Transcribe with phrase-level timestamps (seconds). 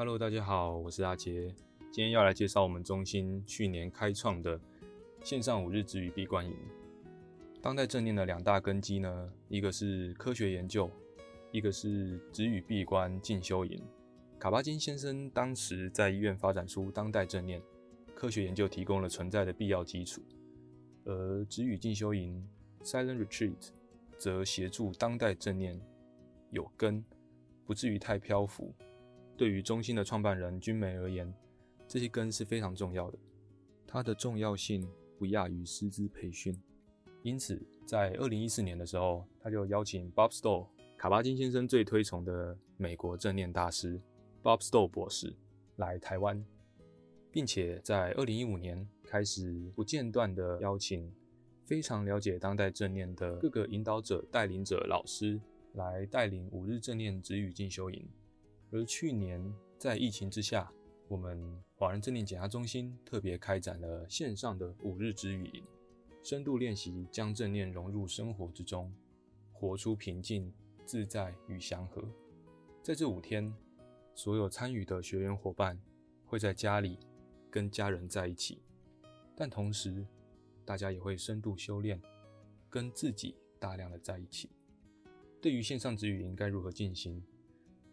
[0.00, 1.54] Hello，大家好，我是阿杰。
[1.92, 4.58] 今天要来介绍我们中心去年开创的
[5.22, 6.56] 线上五日止语闭关营。
[7.60, 10.90] 当代正念的两大根基呢，一个是科学研究，
[11.52, 13.78] 一个是止语闭关静修营。
[14.38, 17.60] 卡巴金先生当时在医院发展出当代正念，
[18.14, 20.22] 科学研究提供了存在的必要基础，
[21.04, 22.42] 而止语静修营
[22.84, 23.68] （Silent Retreat）
[24.16, 25.78] 则协助当代正念
[26.52, 27.04] 有根，
[27.66, 28.74] 不至于太漂浮。
[29.40, 31.32] 对于中心的创办人君梅而言，
[31.88, 33.18] 这些根是非常重要的。
[33.86, 34.86] 它的重要性
[35.18, 36.54] 不亚于师资培训。
[37.22, 40.66] 因此，在二零一四年的时候，他就邀请 Bob Stoll，
[40.98, 43.98] 卡巴金先生最推崇的美国正念大师
[44.42, 45.34] Bob Stoll 博士
[45.76, 46.44] 来台湾，
[47.32, 51.10] 并且在二零一五年开始不间断地邀请
[51.64, 55.40] 非常了解当代正念的各个引导者、带领者、老师
[55.72, 58.06] 来带领五日正念止语进修营。
[58.72, 60.72] 而去年在疫情之下，
[61.08, 65.64] 我们华人正念减压中心特别开展了线上的五日之语营，
[66.22, 68.92] 深度练习将正念融入生活之中，
[69.52, 70.52] 活出平静、
[70.86, 72.08] 自在与祥和。
[72.80, 73.52] 在这五天，
[74.14, 75.76] 所有参与的学员伙伴
[76.24, 76.98] 会在家里
[77.50, 78.62] 跟家人在一起，
[79.34, 80.06] 但同时
[80.64, 82.00] 大家也会深度修炼，
[82.68, 84.48] 跟自己大量的在一起。
[85.40, 87.20] 对于线上之语营该如何进行？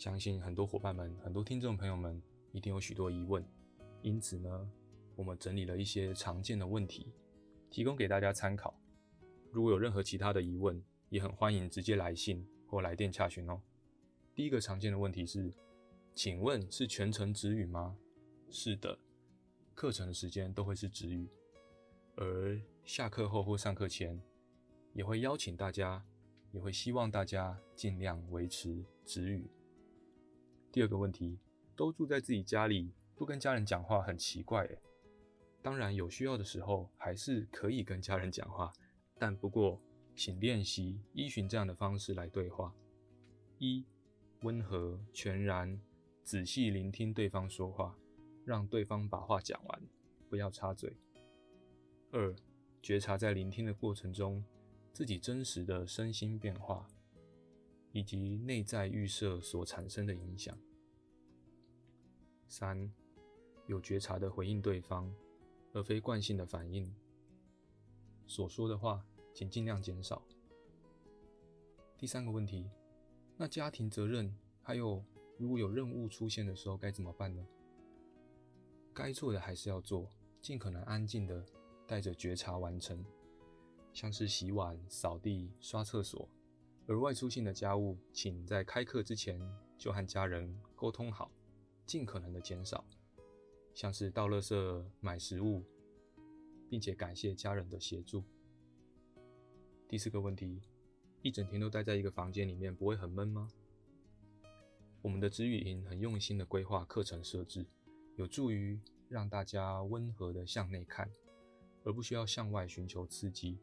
[0.00, 3.44] 相信很多伙伴们、很多听众朋友们一定有许多疑问，
[4.00, 4.70] 因此呢，
[5.14, 7.12] 我们整理了一些常见的问题，
[7.68, 8.74] 提供给大家参考。
[9.50, 13.60] 如果有任何其他的疑问，也很欢迎直接来信或来电洽询哦。
[14.34, 15.52] 第一个常见的问题是，
[16.14, 17.94] 请问是全程止语吗？
[18.48, 18.98] 是的，
[19.74, 21.28] 课程的时间都会是止语，
[22.16, 24.18] 而下课后或上课前，
[24.94, 26.02] 也会邀请大家，
[26.52, 29.46] 也会希望大家尽量维持止语。
[30.72, 31.36] 第二个问题，
[31.74, 34.78] 都住在自己家里，不跟家人讲话很奇怪诶。
[35.60, 38.72] 当然有需要的时候还是可以跟家人讲话，
[39.18, 39.80] 但不过
[40.14, 42.72] 请练习依循这样的方式来对话：
[43.58, 43.84] 一、
[44.42, 45.78] 温和、全然、
[46.22, 47.96] 仔细聆听对方说话，
[48.44, 49.82] 让对方把话讲完，
[50.28, 50.90] 不要插嘴；
[52.12, 52.34] 二、
[52.80, 54.42] 觉察在聆听的过程中
[54.92, 56.86] 自己真实的身心变化。
[57.92, 60.56] 以及内在预设所产生的影响。
[62.46, 62.92] 三、
[63.66, 65.12] 有觉察的回应对方，
[65.72, 66.92] 而非惯性的反应。
[68.26, 70.22] 所说的话，请尽量减少。
[71.96, 72.70] 第三个问题，
[73.36, 75.04] 那家庭责任还有
[75.36, 77.46] 如果有任务出现的时候该怎么办呢？
[78.92, 80.08] 该做的还是要做，
[80.40, 81.44] 尽可能安静的
[81.86, 83.04] 带着觉察完成，
[83.92, 86.28] 像是洗碗、扫地、刷厕所。
[86.90, 89.40] 而外出性的家务，请在开课之前
[89.78, 91.30] 就和家人沟通好，
[91.86, 92.84] 尽可能的减少，
[93.72, 95.62] 像是倒垃圾、买食物，
[96.68, 98.24] 并且感谢家人的协助。
[99.88, 100.60] 第四个问题，
[101.22, 103.48] 一整天都待在一个房间里面，不会很闷吗？
[105.00, 107.64] 我们的止语营很用心的规划课程设置，
[108.16, 108.76] 有助于
[109.08, 111.08] 让大家温和的向内看，
[111.84, 113.60] 而不需要向外寻求刺激。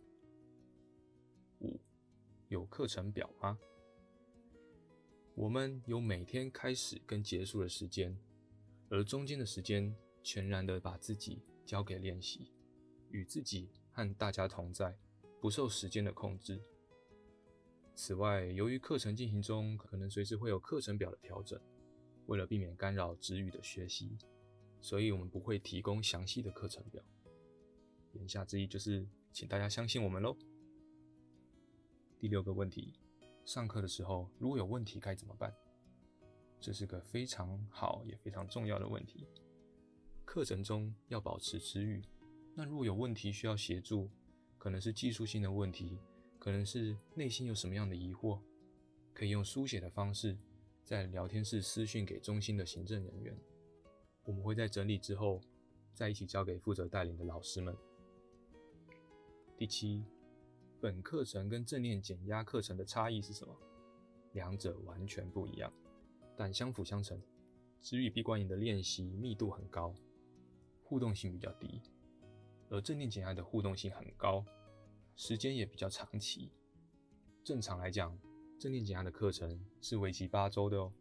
[2.50, 3.59] 有课程表吗？
[5.35, 8.18] 我们有每天开始跟结束的时间，
[8.90, 9.94] 而中间的时间
[10.24, 12.53] 全然的把自己交给练习，
[13.09, 14.97] 与自己和大家同在，
[15.41, 16.62] 不受时间的控制。
[17.94, 21.59] 此外，由于课程进行中可能随时会有课程表的调整，
[22.28, 24.18] 为了避免干扰止语的学习，
[24.80, 27.04] 所以我们不会提供详细的课程表。
[28.13, 30.38] 言下之意就是，请大家相信我们喽。
[32.19, 32.96] 第六个问题，
[33.46, 35.54] 上课的时候如果有问题该怎么办？
[36.60, 39.28] 这是个非常好也非常重要的问题。
[40.25, 42.02] 课程中要保持止语，
[42.56, 44.10] 那如果有问题需要协助，
[44.58, 46.00] 可能是技术性的问题，
[46.40, 48.40] 可能是内心有什么样的疑惑，
[49.13, 50.36] 可以用书写的方式
[50.84, 53.38] 在聊天室私讯给中心的行政人员，
[54.24, 55.40] 我们会在整理之后
[55.94, 57.78] 再一起交给负责带领的老师们。
[59.56, 60.04] 第七。
[60.79, 63.56] 本课程跟正念减压课程的差异是什么？
[64.33, 65.74] 两者完全不一样，
[66.35, 67.19] 但相辅相成。
[67.81, 69.94] 止语闭关营的练习密度很高，
[70.83, 71.81] 互动性比较低，
[72.69, 74.45] 而正念减压的互动性很高，
[75.15, 76.51] 时间也比较长期。
[77.44, 78.15] 正常来讲，
[78.59, 80.94] 正念减压的课程是为期八周的哦。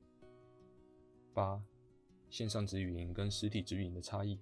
[1.34, 1.62] 八，
[2.30, 4.38] 线上止语营跟实体止语营的差异，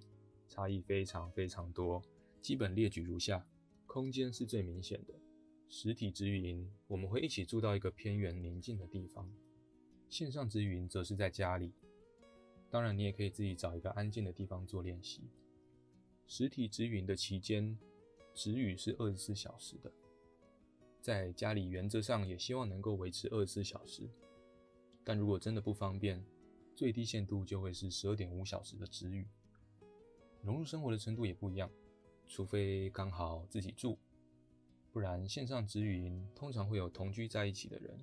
[0.47, 2.01] 差异非常非常多。
[2.41, 3.43] 基本列举如下：
[3.85, 5.13] 空间是最明显的，
[5.77, 9.29] 实体止语营我们会一起住到一个偏远宁静的地方，
[10.07, 11.73] 线上止语营则是在家里。
[12.69, 15.23] 当然，你也可以自己找一个安静的地方做练习。
[16.27, 17.77] 实体止语营的期间，
[18.33, 19.91] 止语是二十四小时的，
[21.01, 24.09] 在家里原则上也希望能够维持二十四小时，
[25.03, 26.23] 但如果真的不方便，
[26.73, 29.27] 最低限度就会是十二点五小时的止语。
[30.41, 31.69] 融入生活的程度也不一样，
[32.29, 33.97] 除非刚好自己住，
[34.95, 37.99] 不然线上止语营通常会有同居在一起的人，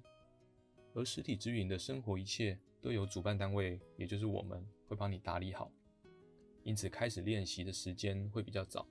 [0.92, 5.72] 而实体止语营的生活一切都由主办单位，也就是我们会帮你打理好，
[6.62, 8.86] 因此开始练习的时间会比较早，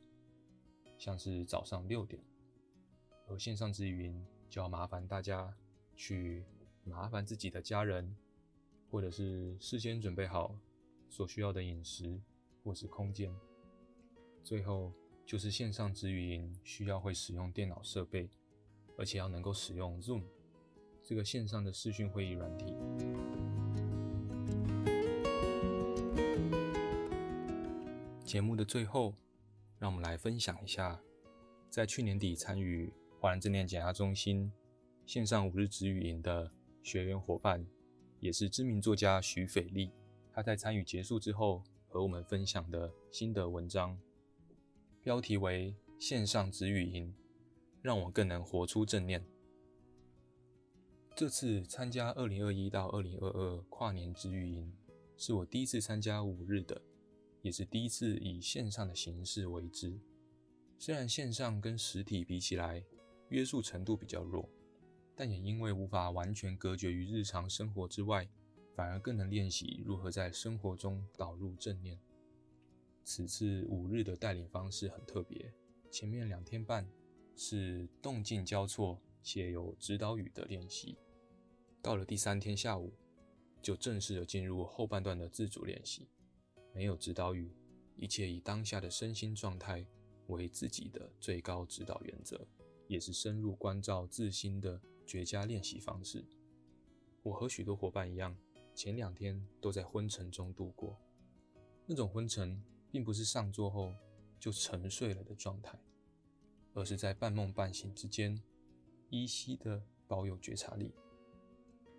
[0.98, 2.20] 像是早上六点。
[3.28, 5.56] 而线上止语营就要麻烦大家
[5.96, 6.44] 去
[6.84, 8.18] 麻烦自己的家人，
[8.90, 10.58] 或者是事先准备好
[11.08, 12.20] 所需要的饮食
[12.64, 13.32] 或是空间。
[14.44, 14.92] 最后
[15.32, 18.30] 就是线上止语营需要会使用电脑设备，
[18.98, 20.24] 而且要能够使用 Zoom
[21.02, 22.66] 这个线上的视讯会议软体。
[28.26, 29.16] 节目的最后，
[29.80, 31.00] 让我们来分享一下，
[31.70, 34.52] 在去年底参与华人正念减压中心
[35.06, 36.52] 线上五日止语营的
[36.84, 37.66] 学员伙伴，
[38.20, 39.92] 也是知名作家许斐莉。
[40.34, 43.98] 他在参与结束之后和我们分享的心得文章，
[45.04, 47.12] 标题为《线上止语营，
[47.82, 49.20] 让我更能活出正念》。
[51.16, 54.72] 这次参加二零二一到二零二二跨年止语营，
[55.18, 56.80] 是我第一次参加五日的。
[57.42, 60.00] 也是第一次以线上的形式为之，
[60.78, 62.84] 虽然线上跟实体比起来
[63.30, 64.48] 约束程度比较弱，
[65.16, 68.30] 但也因为无法完全隔绝于日常生活之外，
[68.76, 72.00] 反而更能练习如何在生活中导入正念。
[73.04, 75.54] 此次五日的带领方式很特别，
[75.90, 76.88] 前面两天半
[77.36, 80.98] 是动静交错且有指导语的练习，
[81.82, 82.94] 到了第三天下午
[83.62, 86.08] 就正式的进入后半段的自主练习。
[86.74, 87.52] 没有指导语，
[87.98, 89.86] 一切以当下的身心状态
[90.28, 92.48] 为自己的最高指导原则，
[92.88, 96.24] 也是深入关照自心的绝佳练习方式。
[97.24, 98.36] 我和许多伙伴一样，
[98.74, 100.98] 前两天都在昏沉中度过。
[101.86, 103.96] 那种昏沉，并不是上座后
[104.40, 105.80] 就沉睡了的状态，
[106.74, 108.42] 而是在半梦半醒之间，
[109.10, 110.94] 依稀的保有觉察力，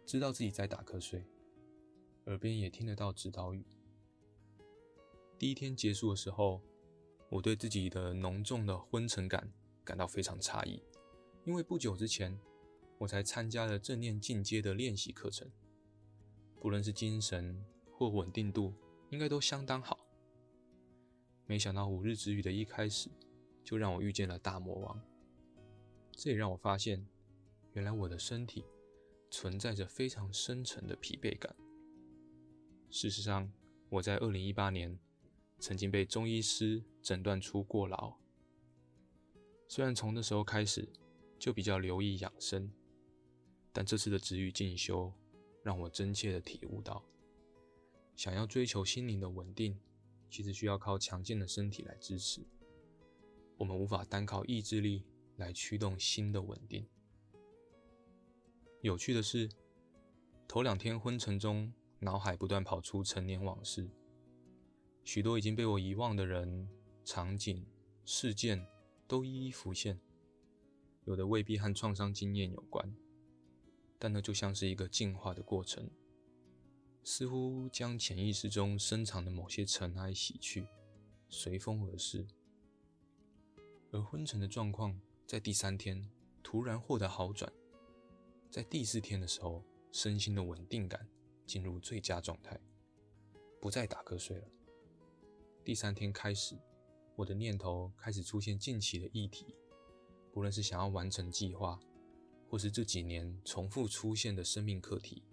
[0.04, 1.24] 知道自己在打瞌睡，
[2.26, 3.64] 耳边也听得到指导语。
[5.38, 6.60] 第一天结束的时候，
[7.30, 9.50] 我对自己的浓重的昏沉感
[9.82, 10.82] 感到非常诧异，
[11.44, 12.38] 因为不久之前
[12.98, 15.50] 我才参加了正念进阶的练习课程，
[16.60, 17.64] 不论是精神
[17.96, 18.74] 或稳定度，
[19.10, 20.01] 应该都相当好。
[21.46, 23.10] 没想到五日止语的一开始，
[23.62, 25.00] 就让我遇见了大魔王。
[26.12, 27.06] 这也让我发现，
[27.72, 28.64] 原来我的身体
[29.30, 31.54] 存在着非常深沉的疲惫感。
[32.90, 33.50] 事实上，
[33.88, 34.98] 我在二零一八年。
[35.58, 38.14] 曾经被中医师诊断出过劳，
[39.68, 40.88] 虽然从那时候开始
[41.38, 42.68] 就比较留意养生，
[43.72, 45.12] 但这次的止语进修
[45.62, 47.04] 让我真切的体悟到，
[48.16, 49.78] 想要追求心灵的稳定，
[50.32, 52.40] 其实需要靠强健的身体来支持。
[53.58, 55.04] 我们无法单靠意志力
[55.36, 56.88] 来驱动心的稳定。
[58.80, 59.50] 有趣的是，
[60.48, 63.90] 头两天昏沉中，脑海不断跑出陈年往事。
[65.04, 66.66] 许多已经被我遗忘的人、
[67.04, 67.66] 场景、
[68.06, 68.66] 事件
[69.06, 70.00] 都一一浮现，
[71.04, 72.96] 有的未必和创伤经验有关，
[73.98, 75.90] 但那就像是一个进化的过程，
[77.04, 80.66] 似乎将潜意识中深藏的某些尘埃洗去，
[81.28, 82.26] 随风而逝。
[83.90, 86.08] 而昏沉的状况在第三天
[86.42, 87.52] 突然获得好转，
[88.50, 91.08] 在第四天的时候，身心的稳定感
[91.44, 92.58] 进入最佳状态，
[93.60, 94.48] 不再打瞌睡了。
[95.64, 96.56] 第三天开始，
[97.16, 99.56] 我的念头开始出现近期的议题，
[100.32, 101.78] 不论是想要完成计划，
[102.48, 105.24] 或是这几年重复出现的生命课题，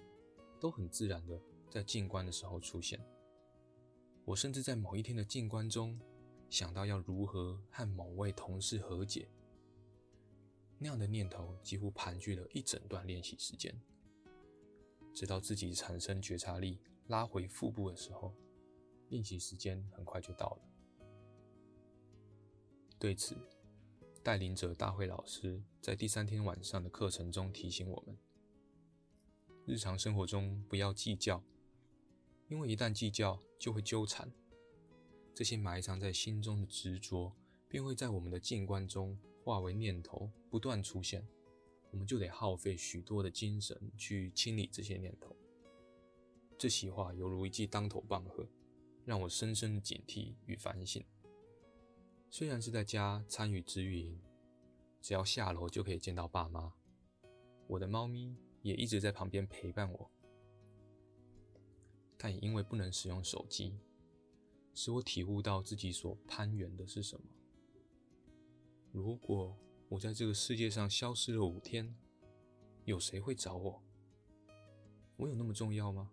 [0.60, 3.00] 都很自然的在静观的时候出现。
[4.26, 6.00] 我甚至在某一天的静观中，
[6.50, 9.28] 想到要如何和某位同事和解，
[10.78, 13.74] 那样的念头几乎盘踞了一整段练习时间，
[15.14, 18.34] 直到自己产生觉察力，拉回腹部的时候，
[19.10, 20.62] 练习时间很快就到了。
[23.00, 23.36] 对此，
[24.22, 28.18] 带领者大会老师在第三天晚上的课程中提醒我们：
[29.66, 31.42] 日常生活中不要计较，
[32.50, 34.30] 因为一旦计较就会纠缠，
[35.34, 37.32] 这些埋藏在心中的执着
[37.68, 41.26] 便会在我们的静观中化为念头，不断出现。
[41.92, 45.36] 我们就得耗费许多的精神去清理这些念头。
[46.58, 48.48] 这席话犹如一记当头棒喝，
[49.06, 51.04] 让我深深的警惕与反省。
[52.30, 54.20] 虽然是在家参与止语营，
[55.02, 56.74] 只要下楼就可以见到爸妈，
[57.68, 60.12] 我的猫咪也一直在旁边陪伴我，
[62.22, 63.80] 但也因为不能使用手机，
[64.74, 67.26] 使我体悟到自己所攀援的是什么。
[68.92, 69.58] 如果
[69.88, 71.96] 我在这个世界上消失了五天，
[72.84, 73.82] 有谁会找我？
[75.16, 76.12] 我有那么重要吗？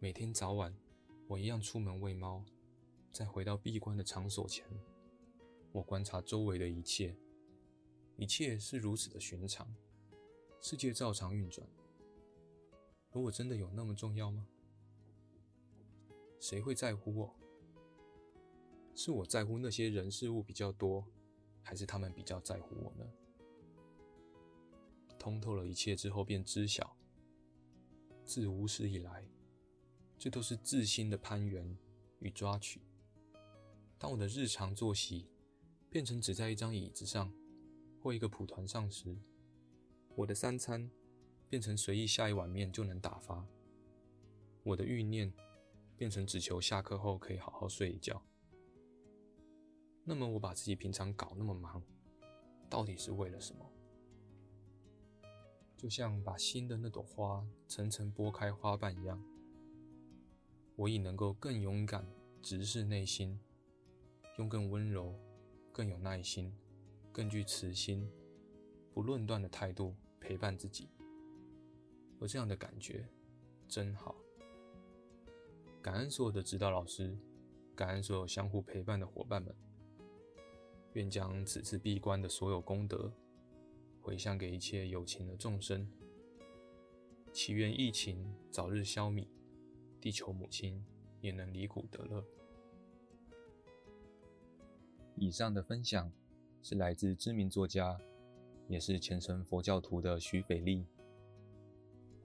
[0.00, 0.76] 每天早晚，
[1.28, 2.44] 我一样出门喂猫，
[3.12, 4.66] 再回到闭关的场所前。
[5.70, 7.16] 我观察周围的一切，
[8.16, 9.72] 一切是如此的寻常，
[10.60, 11.64] 世界照常运转。
[13.12, 14.48] 而我真的有那么重要吗？
[16.48, 17.34] 谁会在乎我？
[18.94, 21.04] 是我在乎那些人事物比较多，
[21.60, 23.04] 还是他们比较在乎我呢？
[25.18, 26.96] 通透了一切之后，便知晓，
[28.24, 29.26] 自无始以来，
[30.16, 31.76] 这都是自心的攀援
[32.20, 32.80] 与抓取。
[33.98, 35.26] 当我的日常作息，
[35.90, 37.34] 变成只在一张椅子上
[38.00, 39.18] 或一个蒲团上时，
[40.14, 40.88] 我的三餐
[41.48, 43.44] 变成随意下一碗面就能打发，
[44.62, 45.32] 我的欲念
[45.96, 48.22] 变成只求下课后可以好好睡一觉。
[50.04, 51.82] 那么我把自己平常搞那么忙，
[52.70, 53.70] 到底是为了什么？
[55.76, 59.22] 就像把心的那朵花层层剥开花瓣一样，
[60.76, 62.06] 我已能够更勇敢
[62.42, 63.38] 直视内心，
[64.38, 65.14] 用更温柔。
[65.72, 66.50] 更有耐心，
[67.12, 68.10] 更具慈心，
[68.94, 70.88] 不论断的态度陪伴自己，
[72.18, 73.06] 而这样的感觉
[73.68, 74.16] 真好。
[75.86, 77.16] 感恩所有的指导老师，
[77.76, 79.54] 感恩所有相互陪伴的伙伴们。
[80.94, 83.08] 愿将此次闭关的所有功德
[84.02, 85.88] 回向给一切有情的众生，
[87.32, 89.28] 祈愿疫情早日消弭，
[90.00, 90.84] 地球母亲
[91.20, 92.24] 也能离苦得乐。
[95.14, 96.10] 以上的分享
[96.64, 97.96] 是来自知名作家，
[98.66, 100.84] 也是虔诚佛教徒的许斐利。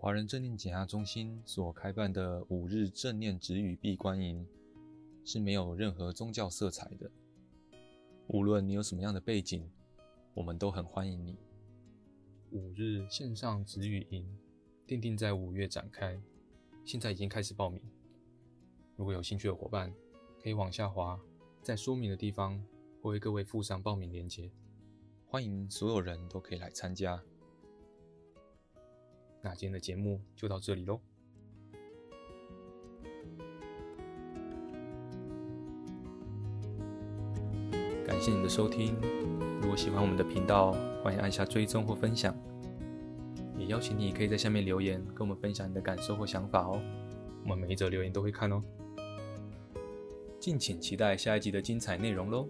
[0.01, 4.43] 华人正念减压中心所开办的五日正念止语闭关营
[5.23, 7.07] 是没有任何宗教色彩的。
[8.25, 9.69] 无论你有什么样的背景，
[10.33, 11.37] 我们都很欢迎你。
[12.49, 14.27] 五日线上止语营
[14.87, 16.19] 定定在五月展开，
[16.83, 17.79] 现在已经开始报名。
[18.95, 19.93] 如果有兴趣的伙伴，
[20.41, 21.21] 可以往下滑，
[21.61, 22.59] 在说明的地方。
[23.03, 24.49] 我为各位附上报名链接，
[25.27, 27.21] 欢迎所有人都可以来参加。
[29.43, 31.01] 那今天的节目就到这里喽，
[38.05, 38.95] 感谢你的收听。
[39.59, 42.35] 如果喜欢我们的频道，欢迎按下追踪或分享，
[43.57, 46.79] 也邀请你可以在下面留言，跟我们分享你的感受或想法哦。
[47.43, 48.63] 我们每一则留言都会看哦。
[50.39, 52.47] 敬请期待下一集的精彩内容喽。